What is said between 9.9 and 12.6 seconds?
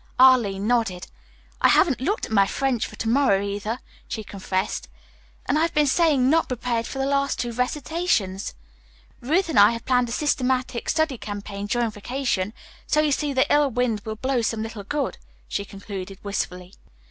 a systematic study campaign during vacation,